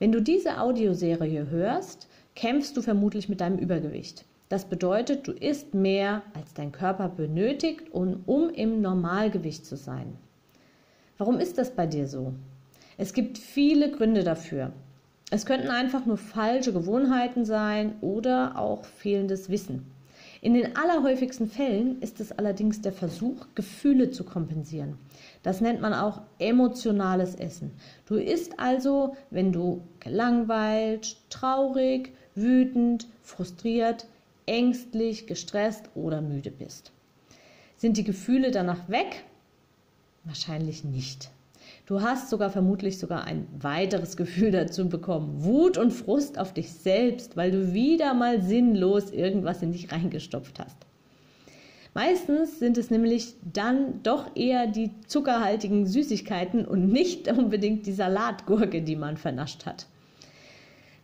Wenn 0.00 0.12
du 0.12 0.22
diese 0.22 0.58
Audioserie 0.58 1.50
hörst, 1.50 2.08
kämpfst 2.34 2.74
du 2.74 2.80
vermutlich 2.80 3.28
mit 3.28 3.42
deinem 3.42 3.58
Übergewicht. 3.58 4.24
Das 4.48 4.64
bedeutet, 4.64 5.28
du 5.28 5.32
isst 5.32 5.74
mehr, 5.74 6.22
als 6.32 6.54
dein 6.54 6.72
Körper 6.72 7.10
benötigt, 7.10 7.92
um 7.92 8.48
im 8.48 8.80
Normalgewicht 8.80 9.66
zu 9.66 9.76
sein. 9.76 10.16
Warum 11.18 11.38
ist 11.38 11.58
das 11.58 11.76
bei 11.76 11.86
dir 11.86 12.08
so? 12.08 12.32
Es 12.96 13.12
gibt 13.12 13.36
viele 13.36 13.90
Gründe 13.90 14.24
dafür. 14.24 14.72
Es 15.30 15.44
könnten 15.44 15.68
einfach 15.68 16.06
nur 16.06 16.16
falsche 16.16 16.72
Gewohnheiten 16.72 17.44
sein 17.44 17.96
oder 18.00 18.58
auch 18.58 18.86
fehlendes 18.86 19.50
Wissen. 19.50 19.84
In 20.42 20.54
den 20.54 20.74
allerhäufigsten 20.74 21.50
Fällen 21.50 22.00
ist 22.00 22.18
es 22.18 22.32
allerdings 22.32 22.80
der 22.80 22.92
Versuch, 22.92 23.46
Gefühle 23.54 24.10
zu 24.10 24.24
kompensieren. 24.24 24.96
Das 25.42 25.60
nennt 25.60 25.82
man 25.82 25.92
auch 25.92 26.22
emotionales 26.38 27.34
Essen. 27.34 27.72
Du 28.06 28.14
isst 28.14 28.58
also, 28.58 29.16
wenn 29.30 29.52
du 29.52 29.82
gelangweilt, 30.00 31.18
traurig, 31.28 32.14
wütend, 32.34 33.06
frustriert, 33.22 34.06
ängstlich, 34.46 35.26
gestresst 35.26 35.90
oder 35.94 36.22
müde 36.22 36.50
bist. 36.50 36.90
Sind 37.76 37.98
die 37.98 38.04
Gefühle 38.04 38.50
danach 38.50 38.88
weg? 38.88 39.24
Wahrscheinlich 40.24 40.84
nicht. 40.84 41.30
Du 41.90 42.02
hast 42.02 42.30
sogar 42.30 42.50
vermutlich 42.50 43.00
sogar 43.00 43.24
ein 43.24 43.48
weiteres 43.58 44.16
Gefühl 44.16 44.50
dazu 44.52 44.88
bekommen. 44.88 45.42
Wut 45.42 45.76
und 45.76 45.90
Frust 45.90 46.38
auf 46.38 46.54
dich 46.54 46.70
selbst, 46.72 47.36
weil 47.36 47.50
du 47.50 47.72
wieder 47.72 48.14
mal 48.14 48.40
sinnlos 48.40 49.10
irgendwas 49.10 49.60
in 49.60 49.72
dich 49.72 49.90
reingestopft 49.90 50.60
hast. 50.60 50.76
Meistens 51.92 52.60
sind 52.60 52.78
es 52.78 52.92
nämlich 52.92 53.34
dann 53.42 54.04
doch 54.04 54.36
eher 54.36 54.68
die 54.68 54.92
zuckerhaltigen 55.08 55.84
Süßigkeiten 55.84 56.64
und 56.64 56.92
nicht 56.92 57.26
unbedingt 57.36 57.86
die 57.86 57.92
Salatgurke, 57.92 58.82
die 58.82 58.94
man 58.94 59.16
vernascht 59.16 59.66
hat. 59.66 59.88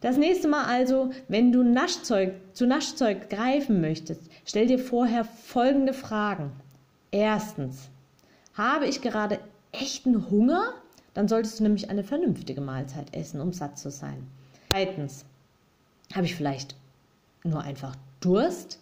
Das 0.03 0.17
nächste 0.17 0.47
Mal 0.47 0.67
also, 0.67 1.11
wenn 1.27 1.51
du 1.51 1.65
Naschzeug, 1.65 2.35
zu 2.53 2.65
Naschzeug 2.65 3.29
greifen 3.29 3.81
möchtest, 3.81 4.31
stell 4.45 4.69
dir 4.69 4.79
vorher 4.79 5.25
folgende 5.25 5.95
Fragen. 5.95 6.53
Erstens, 7.11 7.89
habe 8.55 8.87
ich 8.87 9.03
gerade 9.03 9.41
echten 9.73 10.31
Hunger, 10.31 10.75
dann 11.15 11.29
solltest 11.29 11.59
du 11.59 11.63
nämlich 11.63 11.91
eine 11.91 12.05
vernünftige 12.05 12.61
Mahlzeit 12.61 13.15
essen, 13.15 13.41
um 13.41 13.53
satt 13.53 13.79
zu 13.79 13.91
sein. 13.91 14.27
Zweitens, 14.71 15.25
habe 16.15 16.27
ich 16.27 16.35
vielleicht 16.35 16.77
nur 17.45 17.63
einfach 17.63 17.97
Durst? 18.21 18.81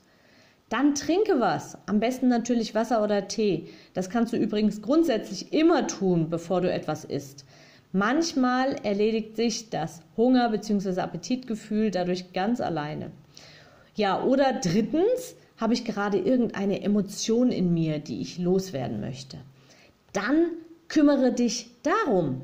Dann 0.69 0.95
trinke 0.95 1.41
was. 1.41 1.79
Am 1.87 2.01
besten 2.01 2.29
natürlich 2.29 2.75
Wasser 2.75 3.03
oder 3.05 3.29
Tee. 3.29 3.69
Das 3.93 4.11
kannst 4.11 4.33
du 4.33 4.37
übrigens 4.37 4.83
grundsätzlich 4.83 5.53
immer 5.53 5.87
tun, 5.87 6.31
bevor 6.31 6.61
du 6.61 6.73
etwas 6.73 7.05
isst. 7.05 7.45
Manchmal 7.93 8.75
erledigt 8.83 9.37
sich 9.37 9.71
das 9.71 10.01
Hunger- 10.17 10.51
bzw. 10.51 11.01
Appetitgefühl 11.01 11.93
dadurch 11.93 12.33
ganz 12.33 12.61
alleine. 12.61 13.13
Ja, 13.95 14.25
oder 14.25 14.55
drittens 14.55 15.37
habe 15.59 15.75
ich 15.75 15.85
gerade 15.85 16.19
irgendeine 16.19 16.83
Emotion 16.83 17.53
in 17.53 17.73
mir, 17.73 18.01
die 18.01 18.21
ich 18.21 18.39
loswerden 18.39 19.01
möchte. 19.01 19.39
Dann 20.13 20.47
Kümmere 20.95 21.33
dich 21.33 21.71
darum. 21.83 22.43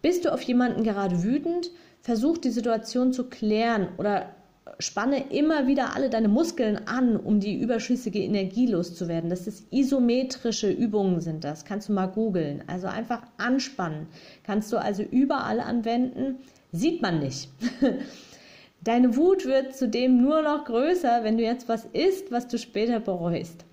Bist 0.00 0.24
du 0.24 0.32
auf 0.32 0.40
jemanden 0.40 0.84
gerade 0.84 1.22
wütend? 1.22 1.70
Versuch 2.00 2.38
die 2.38 2.48
Situation 2.48 3.12
zu 3.12 3.28
klären 3.28 3.88
oder 3.98 4.34
spanne 4.78 5.30
immer 5.30 5.66
wieder 5.66 5.94
alle 5.94 6.08
deine 6.08 6.28
Muskeln 6.28 6.80
an, 6.88 7.18
um 7.18 7.40
die 7.40 7.60
überschüssige 7.60 8.20
Energie 8.20 8.68
loszuwerden. 8.68 9.28
Das 9.28 9.46
ist 9.46 9.70
isometrische 9.70 10.70
Übungen 10.70 11.20
sind 11.20 11.44
das. 11.44 11.66
Kannst 11.66 11.90
du 11.90 11.92
mal 11.92 12.06
googeln. 12.06 12.64
Also 12.68 12.86
einfach 12.86 13.20
anspannen. 13.36 14.06
Kannst 14.44 14.72
du 14.72 14.78
also 14.78 15.02
überall 15.02 15.60
anwenden. 15.60 16.36
Sieht 16.72 17.02
man 17.02 17.18
nicht. 17.18 17.50
Deine 18.82 19.14
Wut 19.14 19.44
wird 19.44 19.76
zudem 19.76 20.22
nur 20.22 20.40
noch 20.40 20.64
größer, 20.64 21.22
wenn 21.22 21.36
du 21.36 21.44
jetzt 21.44 21.68
was 21.68 21.84
isst, 21.92 22.32
was 22.32 22.48
du 22.48 22.56
später 22.56 22.98
bereust. 22.98 23.66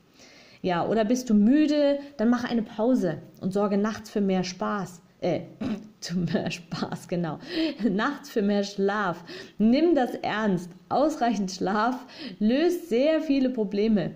Ja, 0.66 0.88
oder 0.88 1.06
bist 1.06 1.30
du 1.30 1.36
müde? 1.36 2.00
Dann 2.18 2.32
mach 2.32 2.44
eine 2.44 2.64
Pause 2.64 3.20
und 3.40 3.54
sorge 3.54 3.78
nachts 3.78 4.10
für 4.10 4.20
mehr 4.20 4.44
Spaß. 4.44 5.00
Äh, 5.22 5.42
zu 6.00 6.18
mehr 6.18 6.50
Spaß, 6.50 7.08
genau. 7.08 7.38
Nachts 7.88 8.32
für 8.32 8.42
mehr 8.42 8.64
Schlaf. 8.64 9.24
Nimm 9.60 9.94
das 9.94 10.16
ernst. 10.24 10.72
Ausreichend 10.90 11.52
Schlaf 11.52 12.04
löst 12.40 12.90
sehr 12.90 13.22
viele 13.22 13.52
Probleme. 13.52 14.16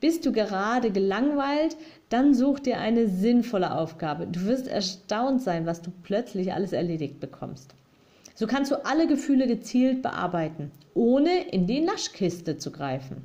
Bist 0.00 0.24
du 0.24 0.32
gerade 0.32 0.92
gelangweilt? 0.92 1.76
Dann 2.08 2.32
such 2.32 2.60
dir 2.60 2.78
eine 2.78 3.08
sinnvolle 3.08 3.74
Aufgabe. 3.74 4.26
Du 4.26 4.46
wirst 4.46 4.68
erstaunt 4.68 5.42
sein, 5.42 5.66
was 5.66 5.82
du 5.82 5.90
plötzlich 6.02 6.54
alles 6.54 6.72
erledigt 6.72 7.20
bekommst. 7.20 7.74
So 8.34 8.46
kannst 8.46 8.70
du 8.70 8.82
alle 8.86 9.06
Gefühle 9.06 9.46
gezielt 9.46 10.00
bearbeiten, 10.00 10.70
ohne 10.94 11.50
in 11.50 11.66
die 11.66 11.82
Naschkiste 11.82 12.56
zu 12.56 12.70
greifen. 12.72 13.24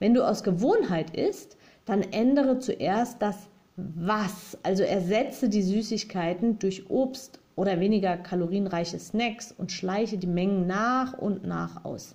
Wenn 0.00 0.14
du 0.14 0.26
aus 0.26 0.42
Gewohnheit 0.42 1.16
isst, 1.16 1.56
dann 1.84 2.02
ändere 2.02 2.58
zuerst 2.58 3.20
das 3.20 3.36
Was. 3.76 4.58
Also 4.62 4.82
ersetze 4.82 5.48
die 5.48 5.62
Süßigkeiten 5.62 6.58
durch 6.58 6.90
Obst 6.90 7.40
oder 7.56 7.80
weniger 7.80 8.16
kalorienreiche 8.16 8.98
Snacks 8.98 9.52
und 9.56 9.72
schleiche 9.72 10.18
die 10.18 10.26
Mengen 10.26 10.66
nach 10.66 11.18
und 11.18 11.46
nach 11.46 11.84
aus. 11.84 12.14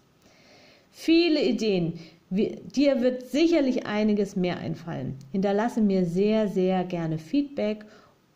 Viele 0.91 1.43
Ideen. 1.43 1.99
Dir 2.29 3.01
wird 3.01 3.27
sicherlich 3.27 3.85
einiges 3.85 4.35
mehr 4.35 4.57
einfallen. 4.57 5.15
Hinterlasse 5.31 5.81
mir 5.81 6.05
sehr, 6.05 6.47
sehr 6.47 6.83
gerne 6.83 7.17
Feedback 7.17 7.85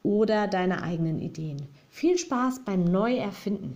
oder 0.04 0.48
deine 0.48 0.82
eigenen 0.82 1.20
Ideen. 1.20 1.62
Viel 1.90 2.18
Spaß 2.18 2.62
beim 2.66 2.84
Neuerfinden. 2.84 3.76